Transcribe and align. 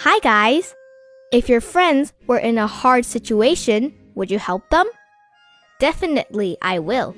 Hi, 0.00 0.18
guys. 0.18 0.74
If 1.32 1.48
your 1.48 1.62
friends 1.62 2.12
were 2.26 2.36
in 2.36 2.58
a 2.58 2.66
hard 2.66 3.06
situation, 3.06 3.94
would 4.14 4.30
you 4.30 4.38
help 4.38 4.68
them? 4.68 4.86
Definitely, 5.80 6.58
I 6.60 6.80
will. 6.80 7.16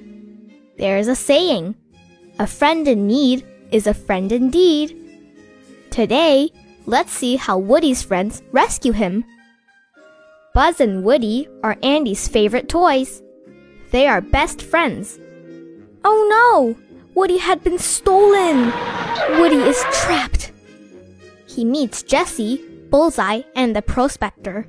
There 0.79 0.97
is 0.97 1.09
a 1.09 1.17
saying 1.17 1.75
a 2.39 2.47
friend 2.47 2.87
in 2.87 3.09
need 3.09 3.45
is 3.73 3.89
a 3.89 3.95
friend 3.95 4.31
indeed. 4.31 4.97
Today, 5.91 6.51
let's 6.87 7.11
see 7.11 7.35
how 7.35 7.59
Woody's 7.59 8.05
friends 8.05 8.43
rescue 8.53 8.93
him. 8.93 9.25
Buzz 10.55 10.81
and 10.81 11.03
Woody 11.03 11.49
are 11.65 11.77
Andy's 11.83 12.29
favorite 12.29 12.69
toys. 12.69 13.23
They 13.91 14.07
are 14.07 14.21
best 14.21 14.63
friends. 14.63 15.19
Oh 16.05 16.21
no! 16.31 16.77
Woody 17.17 17.39
had 17.39 17.65
been 17.65 17.81
stolen! 17.81 18.73
Woody 19.41 19.57
is 19.57 19.83
trapped. 19.91 20.53
He 21.49 21.65
meets 21.65 22.05
Jessie, 22.05 22.68
Bullseye, 22.91 23.43
and 23.55 23.77
the 23.77 23.83
Prospector. 23.83 24.67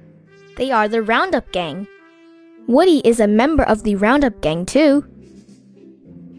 They 0.57 0.71
are 0.71 0.87
the 0.87 1.01
Roundup 1.01 1.51
Gang. 1.51 1.87
Woody 2.67 3.01
is 3.05 3.19
a 3.19 3.27
member 3.27 3.63
of 3.63 3.83
the 3.83 3.95
Roundup 3.95 4.41
Gang 4.41 4.65
too. 4.65 5.05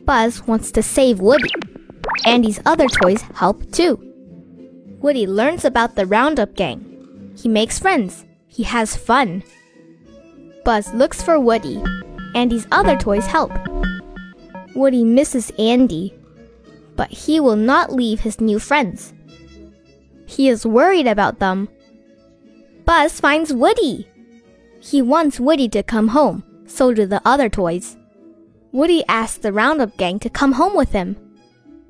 Buzz 0.05 0.47
wants 0.47 0.70
to 0.73 0.83
save 0.83 1.20
Woody. 1.20 1.51
Andy's 2.27 2.61
other 2.66 2.87
toys 2.87 3.23
help 3.34 3.70
too. 3.73 3.98
Woody 5.01 5.27
learns 5.27 5.65
about 5.65 5.97
the 5.97 6.06
Roundup 6.06 6.55
Gang. 6.55 7.34
He 7.37 7.48
makes 7.48 7.79
friends. 7.79 8.27
He 8.47 8.62
has 8.65 8.97
fun. 8.97 9.42
Buzz 10.65 10.92
looks 10.92 11.23
for 11.23 11.41
Woody. 11.41 11.83
Andy's 12.34 12.67
other 12.70 12.97
toys 12.97 13.27
help. 13.27 13.53
Woody 14.75 15.03
misses 15.03 15.51
Andy, 15.59 16.15
but 16.97 17.11
he 17.11 17.41
will 17.41 17.56
not 17.56 17.92
leave 17.92 18.20
his 18.20 18.41
new 18.41 18.59
friends. 18.59 19.15
He 20.30 20.48
is 20.48 20.65
worried 20.65 21.09
about 21.09 21.41
them. 21.41 21.69
Buzz 22.84 23.19
finds 23.19 23.52
Woody. 23.52 24.06
He 24.78 25.03
wants 25.03 25.41
Woody 25.41 25.69
to 25.70 25.83
come 25.83 26.09
home, 26.09 26.45
so 26.67 26.95
do 26.95 27.05
the 27.05 27.20
other 27.25 27.48
toys. 27.48 27.97
Woody 28.70 29.03
asks 29.08 29.39
the 29.39 29.53
Roundup 29.53 29.97
Gang 29.97 30.20
to 30.20 30.31
come 30.31 30.53
home 30.53 30.77
with 30.77 30.92
him, 30.92 31.17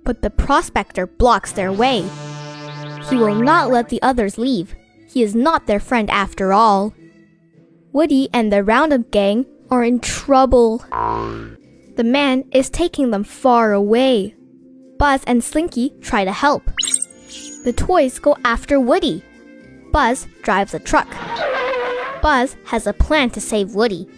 but 0.05 0.23
the 0.23 0.31
prospector 0.31 1.07
blocks 1.07 1.53
their 1.53 1.71
way. 1.71 2.09
He 3.11 3.17
will 3.17 3.35
not 3.35 3.71
let 3.71 3.91
the 3.91 4.01
others 4.01 4.39
leave. 4.39 4.75
He 5.07 5.23
is 5.23 5.35
not 5.35 5.67
their 5.67 5.79
friend 5.79 6.09
after 6.11 6.55
all. 6.55 6.95
Woody 7.93 8.31
and 8.33 8.51
the 8.51 8.65
Roundup 8.65 9.11
Gang 9.11 9.45
are 9.71 9.85
in 9.85 10.01
trouble. 10.01 10.79
The 11.97 12.05
man 12.05 12.45
is 12.53 12.71
taking 12.71 13.11
them 13.11 13.25
far 13.25 13.75
away. 13.75 14.35
Buzz 14.99 15.23
and 15.27 15.45
Slinky 15.45 15.93
try 16.01 16.25
to 16.25 16.33
help. 16.33 16.63
The 17.65 17.73
toys 17.73 18.19
go 18.19 18.37
after 18.45 18.81
Woody. 18.81 19.23
Buzz 19.93 20.27
drives 20.43 20.73
a 20.73 20.79
truck. 20.79 21.09
Buzz 22.23 22.57
has 22.65 22.87
a 22.87 22.93
plan 22.93 23.31
to 23.31 23.41
save 23.41 23.75
Woody. 23.75 24.09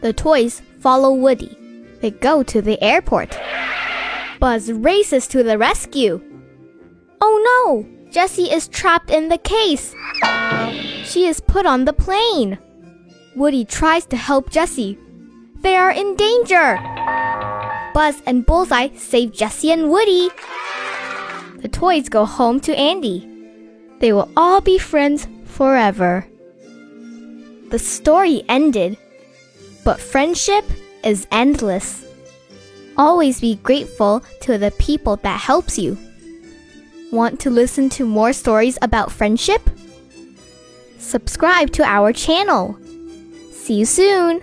The 0.00 0.12
toys 0.12 0.62
follow 0.80 1.12
Woody. 1.12 1.56
They 2.00 2.10
go 2.10 2.42
to 2.42 2.62
the 2.62 2.82
airport. 2.82 3.38
Buzz 4.40 4.72
races 4.72 5.26
to 5.28 5.42
the 5.42 5.58
rescue. 5.58 6.20
Oh 7.20 7.36
no! 7.48 8.10
Jessie 8.10 8.50
is 8.50 8.66
trapped 8.66 9.10
in 9.10 9.28
the 9.28 9.38
case. 9.38 9.94
She 11.04 11.26
is 11.26 11.40
put 11.40 11.66
on 11.66 11.84
the 11.84 11.92
plane. 11.92 12.58
Woody 13.36 13.64
tries 13.64 14.04
to 14.06 14.16
help 14.16 14.50
Jessie. 14.50 14.98
They 15.60 15.76
are 15.76 15.92
in 15.92 16.16
danger. 16.16 16.78
Buzz 17.94 18.22
and 18.26 18.44
Bullseye 18.44 18.88
save 18.96 19.32
Jessie 19.32 19.70
and 19.70 19.90
Woody. 19.90 20.30
The 21.62 21.68
toys 21.68 22.08
go 22.08 22.24
home 22.24 22.60
to 22.60 22.76
Andy. 22.76 23.28
They 24.00 24.12
will 24.12 24.28
all 24.36 24.60
be 24.60 24.78
friends 24.78 25.28
forever. 25.44 26.26
The 27.70 27.78
story 27.78 28.42
ended, 28.48 28.98
but 29.84 30.00
friendship 30.00 30.64
is 31.04 31.26
endless. 31.30 32.04
Always 32.98 33.40
be 33.40 33.56
grateful 33.56 34.22
to 34.42 34.58
the 34.58 34.72
people 34.72 35.16
that 35.16 35.40
helps 35.40 35.78
you. 35.78 35.96
Want 37.12 37.40
to 37.40 37.50
listen 37.50 37.88
to 37.90 38.04
more 38.04 38.32
stories 38.32 38.76
about 38.82 39.12
friendship? 39.12 39.62
Subscribe 40.98 41.70
to 41.72 41.84
our 41.84 42.12
channel. 42.12 42.76
See 43.52 43.74
you 43.74 43.84
soon! 43.84 44.42